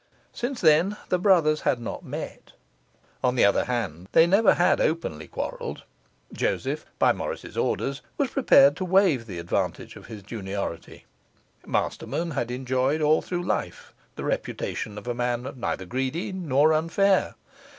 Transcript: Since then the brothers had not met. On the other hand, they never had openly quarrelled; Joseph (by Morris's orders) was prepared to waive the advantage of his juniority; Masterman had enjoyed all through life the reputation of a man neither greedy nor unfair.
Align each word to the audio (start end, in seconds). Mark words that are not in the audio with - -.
Since 0.33 0.61
then 0.61 0.97
the 1.09 1.19
brothers 1.19 1.61
had 1.61 1.79
not 1.79 2.03
met. 2.03 2.53
On 3.23 3.35
the 3.35 3.45
other 3.45 3.65
hand, 3.65 4.09
they 4.13 4.25
never 4.25 4.55
had 4.55 4.81
openly 4.81 5.27
quarrelled; 5.27 5.83
Joseph 6.33 6.87
(by 6.97 7.13
Morris's 7.13 7.55
orders) 7.55 8.01
was 8.17 8.31
prepared 8.31 8.75
to 8.77 8.83
waive 8.83 9.27
the 9.27 9.37
advantage 9.37 9.95
of 9.95 10.07
his 10.07 10.23
juniority; 10.23 11.05
Masterman 11.67 12.31
had 12.31 12.49
enjoyed 12.49 12.99
all 12.99 13.21
through 13.21 13.43
life 13.43 13.93
the 14.15 14.23
reputation 14.23 14.97
of 14.97 15.07
a 15.07 15.13
man 15.13 15.53
neither 15.55 15.85
greedy 15.85 16.31
nor 16.31 16.73
unfair. 16.73 17.35